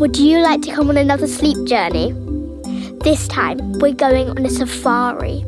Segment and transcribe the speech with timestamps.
[0.00, 2.12] Would you like to come on another sleep journey?
[3.04, 5.44] This time, we're going on a safari.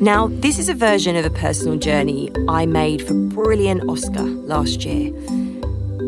[0.00, 4.86] Now, this is a version of a personal journey I made for Brilliant Oscar last
[4.86, 5.12] year.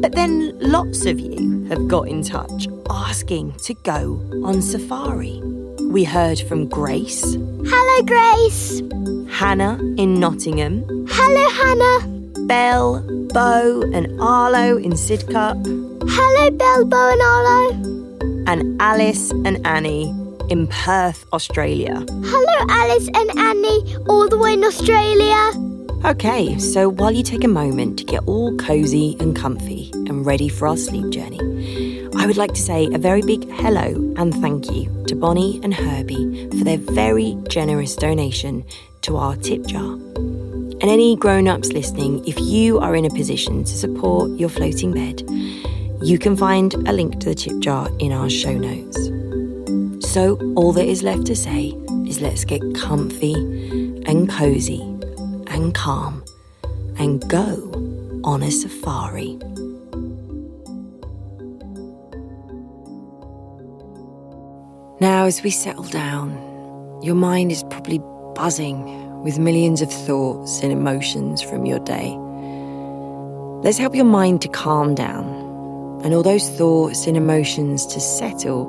[0.01, 5.43] But then lots of you have got in touch asking to go on safari.
[5.91, 8.81] We heard from Grace, Hello, Grace.
[9.29, 12.17] Hannah in Nottingham, Hello, Hannah.
[12.47, 13.01] Belle,
[13.35, 15.63] Bo, and Arlo in Sidcup,
[16.09, 17.71] Hello, Belle, Bo and Arlo.
[18.47, 20.15] and Alice and Annie
[20.49, 22.05] in Perth, Australia.
[22.09, 25.51] Hello, Alice and Annie, all the way in Australia.
[26.05, 30.49] Okay, so while you take a moment to get all cozy and comfy and ready
[30.49, 31.41] for our sleep journey,
[32.17, 35.75] I would like to say a very big hello and thank you to Bonnie and
[35.75, 38.65] Herbie for their very generous donation
[39.03, 39.95] to our tip jar.
[40.79, 44.93] And any grown ups listening, if you are in a position to support your floating
[44.93, 45.23] bed,
[46.07, 48.97] you can find a link to the tip jar in our show notes.
[50.09, 51.71] So, all that is left to say
[52.07, 53.35] is let's get comfy
[54.07, 54.83] and cozy
[55.49, 56.25] and calm
[56.97, 57.73] and go
[58.23, 59.37] on a safari.
[65.01, 66.31] Now, as we settle down,
[67.03, 67.99] your mind is probably
[68.37, 72.17] buzzing with millions of thoughts and emotions from your day.
[73.65, 75.46] Let's help your mind to calm down
[76.07, 78.67] and all those thoughts and emotions to settle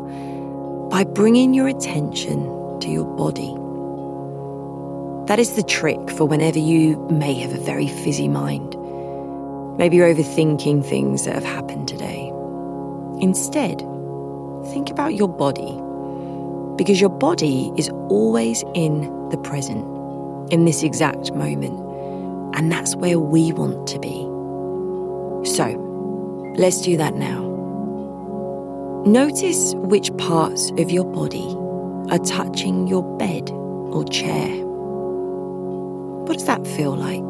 [0.89, 2.41] by bringing your attention
[2.79, 3.53] to your body.
[5.27, 8.75] That is the trick for whenever you may have a very fizzy mind.
[9.77, 12.31] Maybe you're overthinking things that have happened today.
[13.21, 13.81] Instead,
[14.71, 15.79] think about your body.
[16.75, 19.85] Because your body is always in the present,
[20.51, 21.79] in this exact moment.
[22.57, 24.23] And that's where we want to be.
[25.47, 25.86] So,
[26.57, 27.45] let's do that now.
[29.05, 31.55] Notice which parts of your body
[32.11, 34.49] are touching your bed or chair.
[36.25, 37.23] What does that feel like?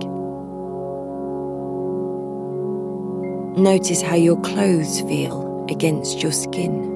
[3.57, 6.96] Notice how your clothes feel against your skin.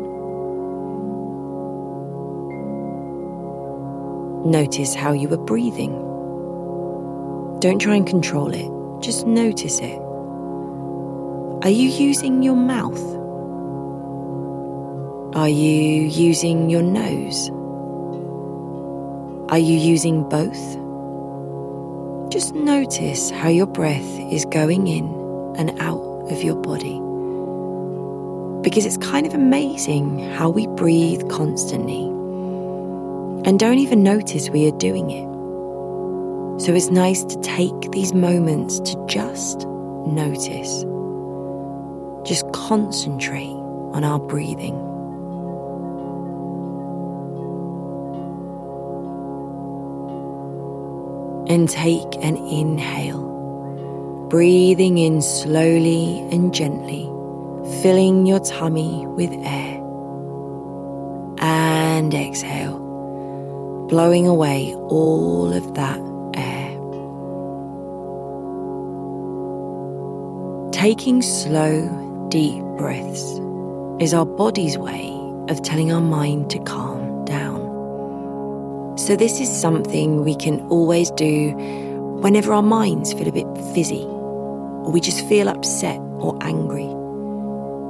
[4.49, 5.91] Notice how you are breathing.
[7.59, 9.99] Don't try and control it, just notice it.
[11.63, 12.99] Are you using your mouth?
[15.35, 17.51] Are you using your nose?
[19.51, 20.57] Are you using both?
[22.31, 25.05] Just notice how your breath is going in
[25.55, 26.01] and out
[26.31, 26.99] of your body.
[28.63, 32.05] Because it's kind of amazing how we breathe constantly
[33.45, 35.29] and don't even notice we are doing it.
[36.59, 39.67] So it's nice to take these moments to just
[40.07, 40.85] notice.
[42.23, 43.55] Just concentrate
[43.93, 44.75] on our breathing.
[51.49, 57.03] And take an inhale, breathing in slowly and gently,
[57.81, 59.81] filling your tummy with air.
[61.39, 62.77] And exhale,
[63.89, 65.99] blowing away all of that
[66.35, 66.71] air.
[70.71, 72.00] Taking slow,
[72.31, 73.41] deep breaths
[74.01, 75.09] is our body's way
[75.49, 77.59] of telling our mind to calm down.
[78.97, 81.51] So, this is something we can always do
[82.21, 86.85] whenever our minds feel a bit fizzy or we just feel upset or angry.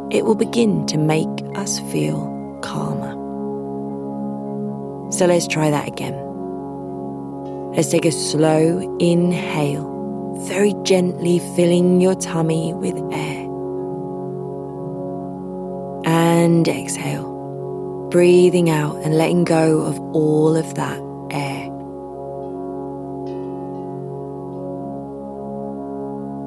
[0.10, 3.12] It will begin to make us feel calmer.
[5.12, 6.16] So, let's try that again.
[7.76, 13.41] Let's take a slow inhale, very gently filling your tummy with air.
[16.42, 20.98] And exhale, breathing out and letting go of all of that
[21.30, 21.66] air.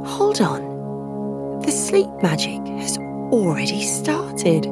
[0.05, 2.99] Hold on, the sleep magic has
[3.31, 4.67] already started.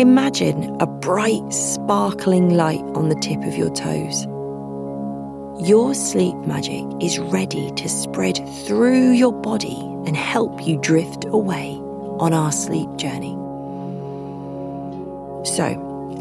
[0.00, 4.26] Imagine a bright, sparkling light on the tip of your toes.
[5.64, 11.76] Your sleep magic is ready to spread through your body and help you drift away
[12.18, 13.39] on our sleep journey.
[15.44, 15.72] So,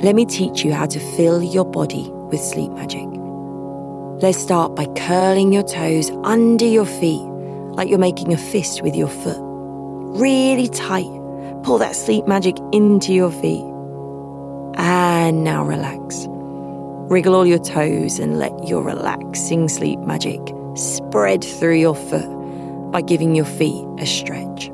[0.02, 3.06] let me teach you how to fill your body with sleep magic.
[4.22, 7.22] Let's start by curling your toes under your feet
[7.76, 9.38] like you're making a fist with your foot.
[9.40, 11.10] Really tight.
[11.64, 13.64] Pull that sleep magic into your feet.
[14.78, 16.26] And now relax.
[17.10, 20.40] Wriggle all your toes and let your relaxing sleep magic
[20.76, 24.70] spread through your foot by giving your feet a stretch.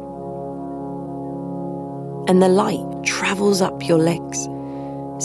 [2.27, 4.47] And the light travels up your legs.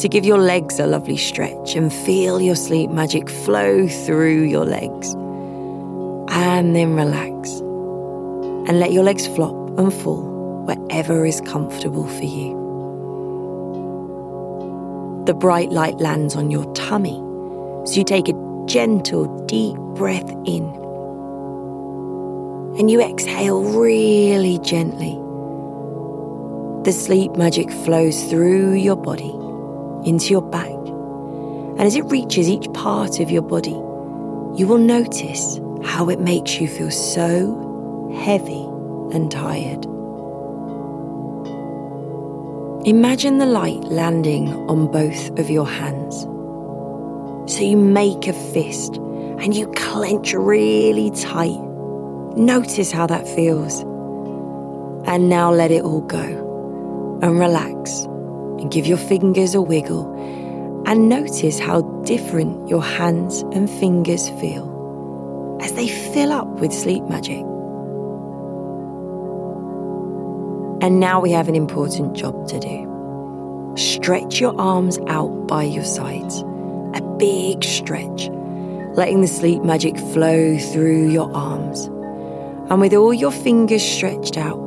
[0.00, 4.64] So give your legs a lovely stretch and feel your sleep magic flow through your
[4.64, 5.14] legs.
[6.32, 7.60] And then relax
[8.68, 10.22] and let your legs flop and fall
[10.66, 12.60] wherever is comfortable for you.
[15.26, 17.16] The bright light lands on your tummy,
[17.84, 20.64] so you take a gentle, deep breath in.
[22.78, 25.19] And you exhale really gently.
[26.84, 29.34] The sleep magic flows through your body
[30.08, 30.70] into your back.
[30.70, 33.76] And as it reaches each part of your body,
[34.58, 38.62] you will notice how it makes you feel so heavy
[39.14, 39.84] and tired.
[42.86, 46.22] Imagine the light landing on both of your hands.
[47.52, 51.60] So you make a fist and you clench really tight.
[52.38, 53.80] Notice how that feels.
[55.06, 56.49] And now let it all go
[57.22, 58.04] and relax
[58.60, 60.12] and give your fingers a wiggle
[60.86, 67.02] and notice how different your hands and fingers feel as they fill up with sleep
[67.04, 67.44] magic.
[70.82, 73.74] And now we have an important job to do.
[73.76, 76.40] Stretch your arms out by your sides,
[76.94, 78.30] a big stretch,
[78.94, 81.84] letting the sleep magic flow through your arms.
[82.70, 84.58] And with all your fingers stretched out,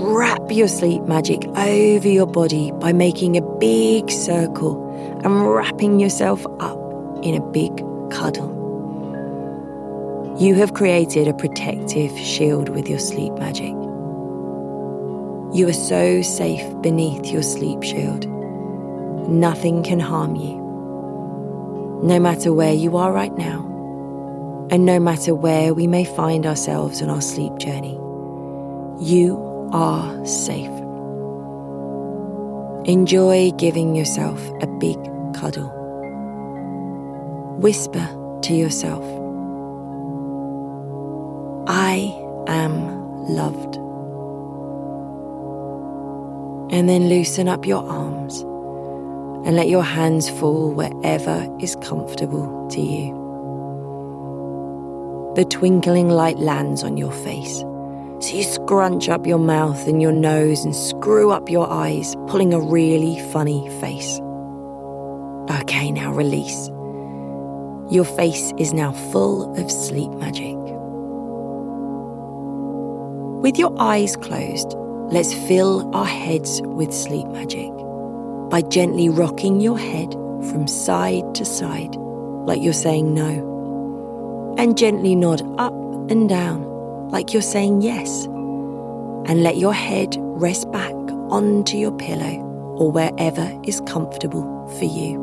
[0.00, 4.88] Wrap your sleep magic over your body by making a big circle
[5.24, 6.78] and wrapping yourself up
[7.24, 7.76] in a big
[8.08, 8.54] cuddle.
[10.38, 13.72] You have created a protective shield with your sleep magic.
[15.52, 18.24] You are so safe beneath your sleep shield.
[19.28, 20.54] Nothing can harm you.
[22.04, 23.64] No matter where you are right now,
[24.70, 27.98] and no matter where we may find ourselves on our sleep journey,
[29.00, 30.66] you are safe.
[32.86, 34.96] Enjoy giving yourself a big
[35.34, 35.68] cuddle.
[37.60, 38.08] Whisper
[38.42, 39.04] to yourself,
[41.68, 42.14] I
[42.46, 43.76] am loved.
[46.72, 48.40] And then loosen up your arms
[49.46, 53.14] and let your hands fall wherever is comfortable to you.
[55.36, 57.62] The twinkling light lands on your face
[58.20, 62.52] so you scrunch up your mouth and your nose and screw up your eyes, pulling
[62.52, 64.18] a really funny face.
[65.60, 66.68] Okay, now release.
[67.90, 70.56] Your face is now full of sleep magic.
[73.40, 74.74] With your eyes closed,
[75.12, 77.70] let's fill our heads with sleep magic
[78.50, 80.12] by gently rocking your head
[80.50, 85.72] from side to side, like you're saying no, and gently nod up
[86.10, 86.67] and down
[87.10, 90.94] like you're saying yes, and let your head rest back
[91.30, 92.40] onto your pillow
[92.78, 95.18] or wherever is comfortable for you.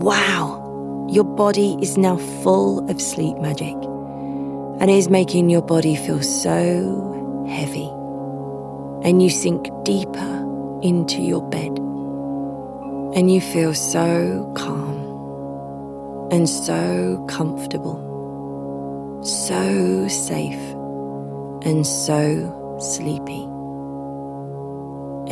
[0.00, 3.74] Wow, your body is now full of sleep magic
[4.80, 7.88] and is making your body feel so heavy.
[9.08, 11.78] And you sink deeper into your bed
[13.16, 14.94] and you feel so calm
[16.30, 18.13] and so comfortable
[19.24, 20.60] so safe
[21.64, 23.44] and so sleepy.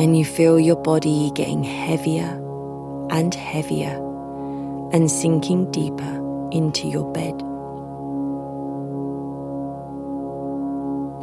[0.01, 2.39] And you feel your body getting heavier
[3.11, 3.95] and heavier
[4.91, 7.39] and sinking deeper into your bed.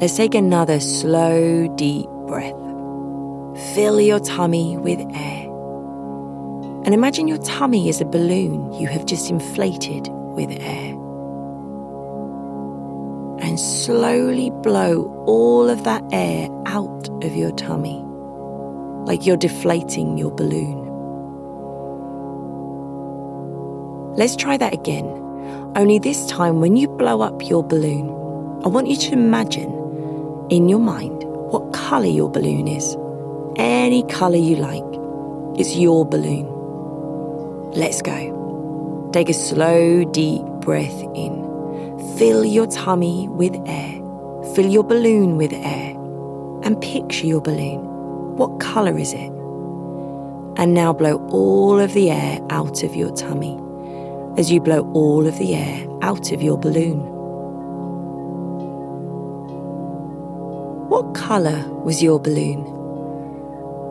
[0.00, 2.54] Let's take another slow, deep breath.
[3.74, 5.46] Fill your tummy with air.
[6.84, 10.99] And imagine your tummy is a balloon you have just inflated with air
[13.50, 18.00] and slowly blow all of that air out of your tummy,
[19.06, 20.86] like you're deflating your balloon.
[24.14, 25.04] Let's try that again.
[25.74, 28.08] Only this time, when you blow up your balloon,
[28.64, 29.72] I want you to imagine
[30.48, 32.96] in your mind what colour your balloon is.
[33.56, 34.84] Any colour you like.
[35.58, 36.46] It's your balloon.
[37.72, 39.10] Let's go.
[39.12, 41.49] Take a slow, deep breath in.
[42.18, 43.94] Fill your tummy with air.
[44.54, 45.96] Fill your balloon with air.
[46.62, 47.80] And picture your balloon.
[48.36, 49.30] What colour is it?
[50.56, 53.58] And now blow all of the air out of your tummy
[54.36, 57.00] as you blow all of the air out of your balloon.
[60.88, 62.60] What colour was your balloon?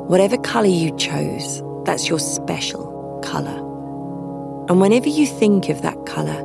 [0.07, 3.57] Whatever colour you chose, that's your special colour.
[4.69, 6.43] And whenever you think of that colour,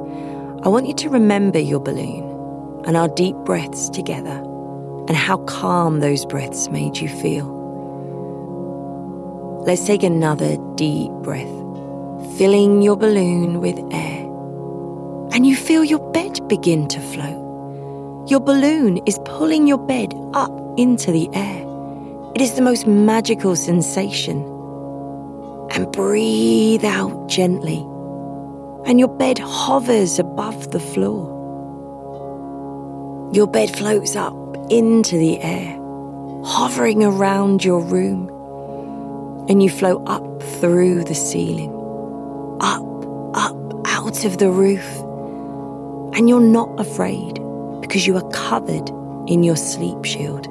[0.65, 2.25] I want you to remember your balloon
[2.87, 4.41] and our deep breaths together
[5.07, 7.45] and how calm those breaths made you feel.
[9.67, 11.53] let's take another deep breath,
[12.39, 14.25] filling your balloon with air.
[15.35, 18.31] And you feel your bed begin to float.
[18.31, 21.63] Your balloon is pulling your bed up into the air.
[22.35, 24.43] It is the most magical sensation.
[25.73, 27.85] And breathe out gently,
[28.87, 31.33] and your bed hovers above the floor.
[33.33, 34.35] Your bed floats up
[34.71, 35.77] into the air,
[36.45, 38.29] hovering around your room,
[39.49, 41.71] and you float up through the ceiling,
[42.61, 42.83] up,
[43.35, 43.57] up,
[43.89, 44.87] out of the roof.
[46.17, 47.41] And you're not afraid
[47.81, 48.89] because you are covered
[49.29, 50.47] in your sleep shield.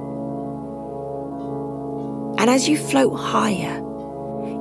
[2.40, 3.80] And as you float higher,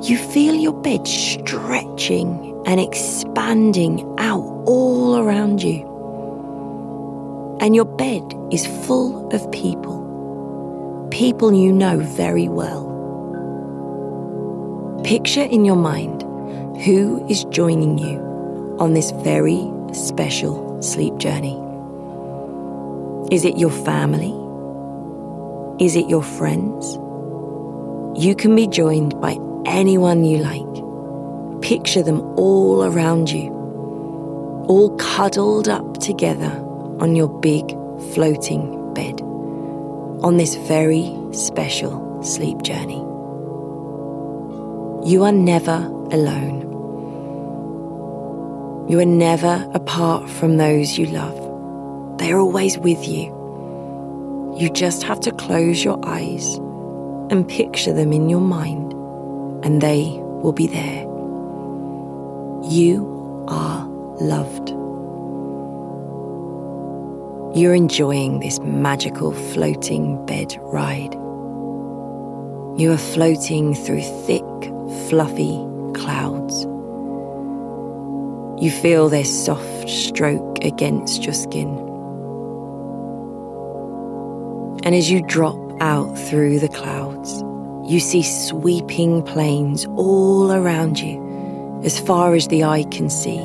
[0.02, 5.88] you feel your bed stretching and expanding out all around you.
[7.60, 12.90] And your bed is full of people, people you know very well.
[15.04, 16.22] Picture in your mind
[16.82, 18.18] who is joining you
[18.78, 19.60] on this very
[19.92, 21.58] special sleep journey.
[23.30, 24.34] Is it your family?
[25.84, 26.94] Is it your friends?
[28.20, 30.71] You can be joined by anyone you like.
[31.62, 33.50] Picture them all around you,
[34.68, 36.50] all cuddled up together
[37.00, 37.70] on your big
[38.14, 39.20] floating bed
[40.22, 43.00] on this very special sleep journey.
[45.08, 45.78] You are never
[46.12, 46.60] alone.
[48.88, 52.18] You are never apart from those you love.
[52.18, 53.32] They are always with you.
[54.58, 56.56] You just have to close your eyes
[57.30, 58.92] and picture them in your mind,
[59.64, 61.11] and they will be there.
[62.64, 63.86] You are
[64.20, 64.70] loved.
[67.58, 71.12] You're enjoying this magical floating bed ride.
[72.80, 74.44] You are floating through thick,
[75.08, 75.58] fluffy
[75.94, 76.64] clouds.
[78.62, 81.68] You feel their soft stroke against your skin.
[84.84, 87.42] And as you drop out through the clouds,
[87.90, 91.21] you see sweeping plains all around you,
[91.84, 93.40] as far as the eye can see.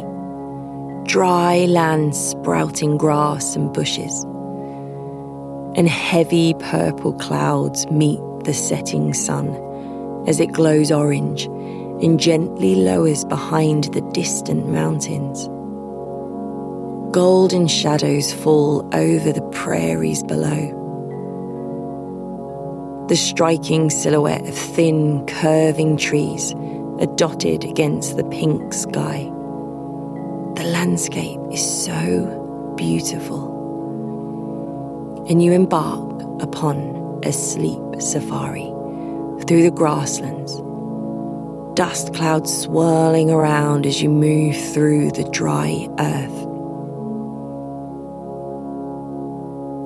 [1.06, 4.24] Dry land sprouting grass and bushes.
[5.76, 9.48] And heavy purple clouds meet the setting sun
[10.28, 11.46] as it glows orange
[12.04, 15.48] and gently lowers behind the distant mountains.
[17.14, 20.78] Golden shadows fall over the prairies below
[23.08, 26.54] the striking silhouette of thin, curving trees
[27.00, 29.24] are dotted against the pink sky.
[30.56, 33.56] The landscape is so beautiful.
[35.30, 38.72] And you embark upon a sleep safari
[39.46, 40.54] through the grasslands,
[41.76, 46.48] dust clouds swirling around as you move through the dry earth.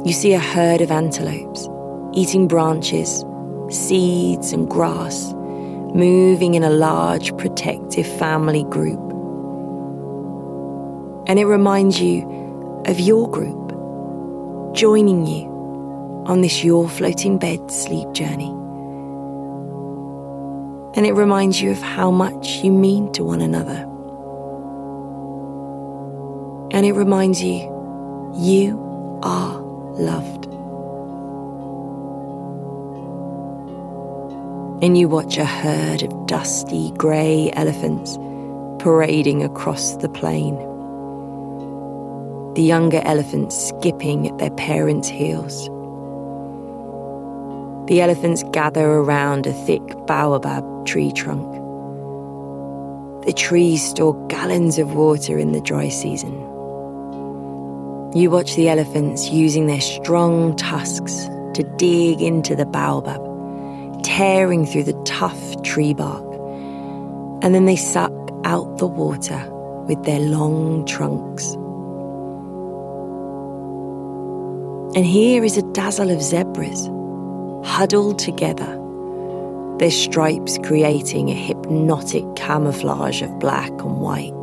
[0.05, 1.67] You see a herd of antelopes
[2.13, 3.23] eating branches,
[3.69, 5.33] seeds, and grass,
[5.93, 8.99] moving in a large protective family group.
[11.27, 13.71] And it reminds you of your group
[14.73, 15.51] joining you
[16.25, 18.49] on this Your Floating Bed sleep journey.
[20.93, 23.87] And it reminds you of how much you mean to one another.
[26.71, 27.69] And it reminds you,
[28.35, 30.50] you are loved.
[34.81, 38.17] And you watch a herd of dusty grey elephants
[38.81, 40.55] parading across the plain.
[42.55, 45.67] The younger elephants skipping at their parents' heels.
[47.87, 51.47] The elephants gather around a thick baobab tree trunk.
[53.25, 56.33] The trees store gallons of water in the dry season.
[58.15, 63.30] You watch the elephants using their strong tusks to dig into the baobab
[64.03, 66.25] tearing through the tough tree bark.
[67.43, 68.11] And then they suck
[68.43, 69.41] out the water
[69.87, 71.53] with their long trunks.
[74.95, 76.87] And here is a dazzle of zebras,
[77.63, 78.77] huddled together,
[79.79, 84.33] their stripes creating a hypnotic camouflage of black and white.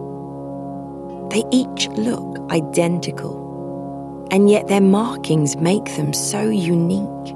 [1.30, 7.34] They each look identical, and yet their markings make them so unique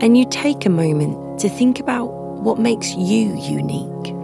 [0.00, 2.06] and you take a moment to think about
[2.42, 4.14] what makes you unique.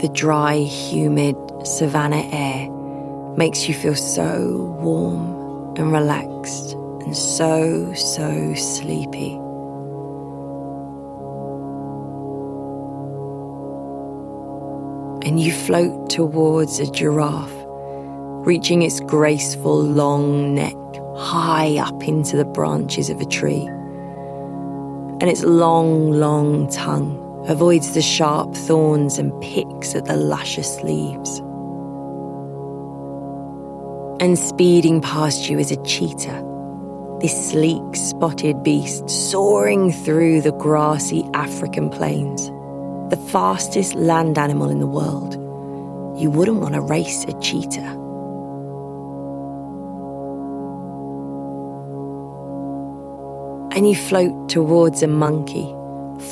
[0.00, 2.68] The dry, humid savannah air
[3.36, 6.72] makes you feel so warm and relaxed
[7.02, 9.34] and so, so sleepy.
[15.26, 17.61] And you float towards a giraffe,
[18.44, 20.74] reaching its graceful long neck
[21.16, 23.66] high up into the branches of a tree.
[25.20, 27.18] And its long, long tongue
[27.48, 31.38] avoids the sharp thorns and picks at the luscious leaves.
[34.20, 36.48] And speeding past you is a cheetah,
[37.20, 42.48] this sleek, spotted beast soaring through the grassy African plains,
[43.10, 45.34] the fastest land animal in the world.
[46.20, 48.01] You wouldn't want to race a cheetah.
[53.74, 55.74] And you float towards a monkey,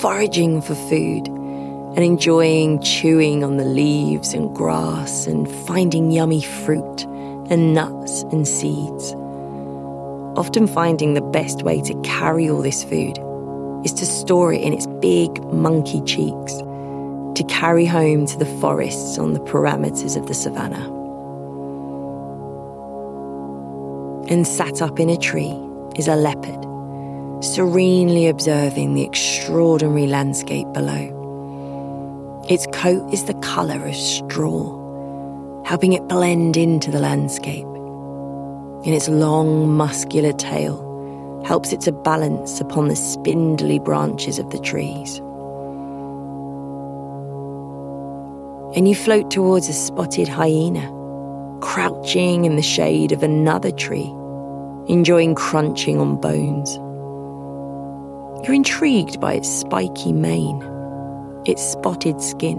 [0.01, 7.05] foraging for food and enjoying chewing on the leaves and grass and finding yummy fruit
[7.51, 9.15] and nuts and seeds.
[10.37, 13.19] Often finding the best way to carry all this food
[13.85, 16.53] is to store it in its big monkey cheeks
[17.35, 20.89] to carry home to the forests on the parameters of the savannah.
[24.29, 25.59] And sat up in a tree
[25.97, 26.70] is a leopard
[27.43, 31.17] serenely observing the extraordinary landscape below.
[32.49, 37.65] Its coat is the colour of straw, helping it blend into the landscape.
[38.85, 44.59] And its long, muscular tail helps it to balance upon the spindly branches of the
[44.59, 45.19] trees.
[48.77, 50.91] And you float towards a spotted hyena,
[51.61, 54.13] crouching in the shade of another tree,
[54.89, 56.79] enjoying crunching on bones.
[58.45, 60.63] You're intrigued by its spiky mane,
[61.45, 62.57] its spotted skin,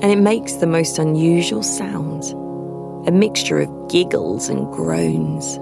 [0.00, 2.30] and it makes the most unusual sounds
[3.08, 5.56] a mixture of giggles and groans.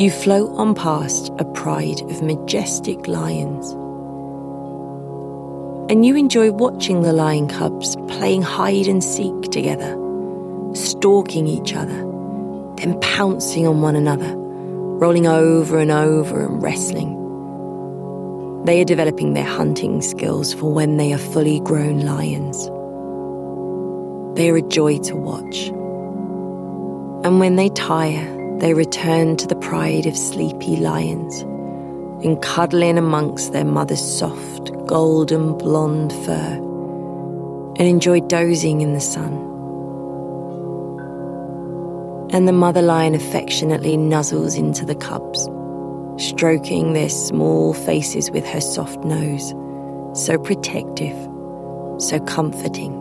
[0.00, 3.72] You float on past a pride of majestic lions.
[5.90, 9.98] And you enjoy watching the lion cubs playing hide and seek together,
[10.72, 12.13] stalking each other
[12.76, 17.20] then pouncing on one another, rolling over and over and wrestling.
[18.64, 22.66] They are developing their hunting skills for when they are fully grown lions.
[24.36, 25.68] They are a joy to watch.
[27.24, 31.40] And when they tire, they return to the pride of sleepy lions
[32.24, 36.60] and cuddle in amongst their mother's soft, golden blonde fur
[37.76, 39.53] and enjoy dozing in the sun
[42.34, 45.48] and the mother lion affectionately nuzzles into the cubs,
[46.20, 49.50] stroking their small faces with her soft nose,
[50.20, 51.16] so protective,
[52.02, 52.92] so comforting.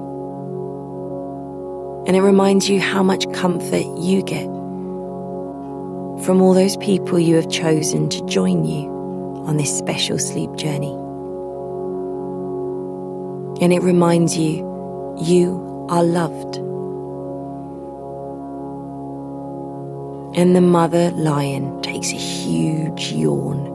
[2.06, 4.46] And it reminds you how much comfort you get
[6.24, 8.88] from all those people you have chosen to join you
[9.48, 10.94] on this special sleep journey.
[13.64, 14.58] And it reminds you
[15.20, 16.58] you are loved
[20.36, 23.70] and the mother lion takes a huge yawn,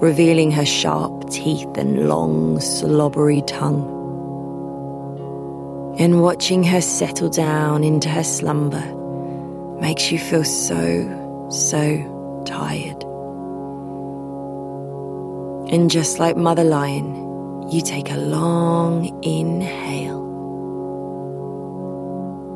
[0.00, 4.00] revealing her sharp teeth and long, slobbery tongue.
[5.98, 8.82] And watching her settle down into her slumber
[9.80, 13.02] makes you feel so, so tired.
[15.70, 20.22] And just like Mother Lion, you take a long inhale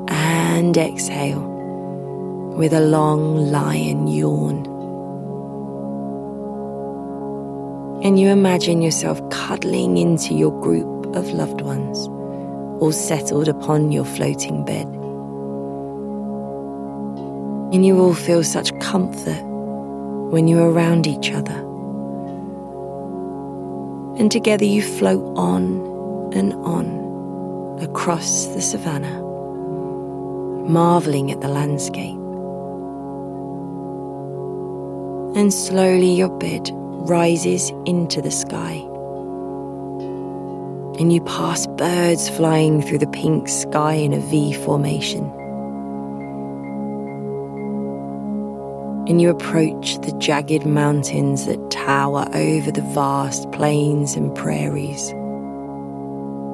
[0.08, 1.55] and exhale
[2.56, 4.64] with a long lion yawn.
[8.02, 12.08] And you imagine yourself cuddling into your group of loved ones,
[12.80, 14.86] all settled upon your floating bed.
[17.74, 19.42] And you all feel such comfort
[20.30, 21.58] when you're around each other.
[24.18, 29.20] And together you float on and on across the savannah,
[30.70, 32.15] marveling at the landscape
[35.36, 38.72] and slowly your bed rises into the sky.
[40.98, 45.24] And you pass birds flying through the pink sky in a V formation.
[49.08, 55.10] And you approach the jagged mountains that tower over the vast plains and prairies.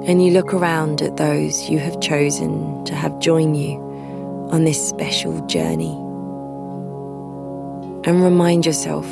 [0.08, 3.76] And you look around at those you have chosen to have join you
[4.50, 6.01] on this special journey
[8.04, 9.06] and remind yourself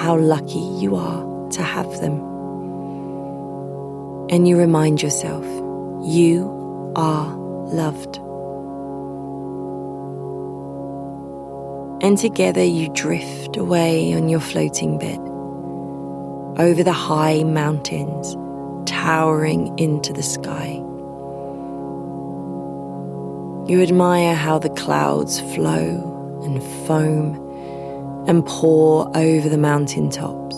[0.00, 2.20] how lucky you are to have them.
[4.30, 5.44] And you remind yourself
[6.02, 7.34] you are
[7.66, 8.16] loved.
[12.02, 15.18] And together you drift away on your floating bed
[16.58, 18.36] over the high mountains
[18.88, 20.82] towering into the sky.
[23.70, 27.49] You admire how the clouds flow and foam
[28.30, 30.54] and pour over the mountain tops.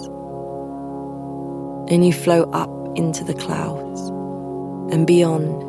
[1.90, 4.10] And you flow up into the clouds
[4.92, 5.62] and beyond.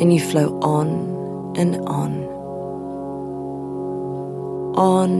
[0.00, 2.24] And you flow on and on,
[4.74, 5.10] on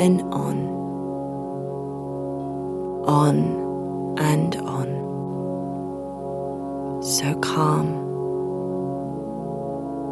[0.00, 0.56] and on,
[3.04, 4.88] on and on.
[7.02, 7.88] So calm,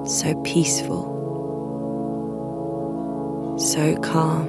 [0.07, 1.12] so peaceful,
[3.63, 4.49] so calm,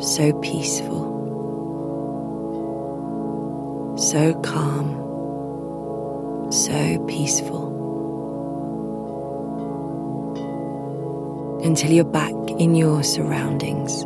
[0.00, 1.02] so peaceful
[4.02, 4.90] so calm,
[6.50, 7.70] so peaceful.
[11.64, 14.04] Until you're back in your surroundings,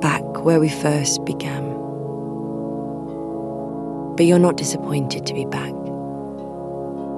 [0.00, 1.64] back where we first began.
[4.16, 5.72] But you're not disappointed to be back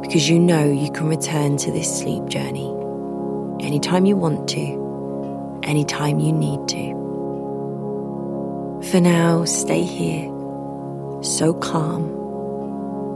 [0.02, 2.79] because you know you can return to this sleep journey
[3.62, 7.00] anytime you want to, anytime you need to.
[8.90, 10.30] For now, stay here
[11.22, 12.04] so calm,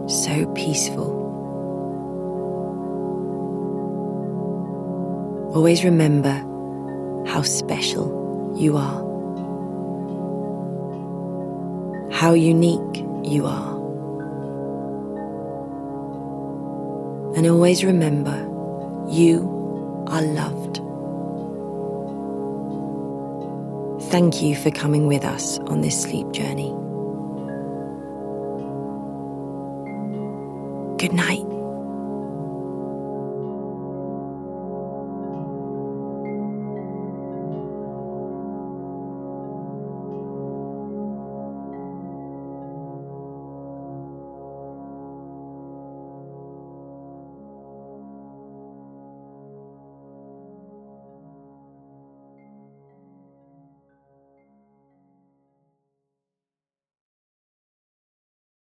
[0.09, 1.22] so peaceful.
[5.54, 6.35] Always remember
[7.26, 9.00] how special you are,
[12.12, 13.72] how unique you are.
[17.37, 18.37] And always remember
[19.09, 19.63] you
[20.09, 20.81] are loved.
[24.11, 26.71] Thank you for coming with us on this sleep journey.
[30.99, 31.54] Good night.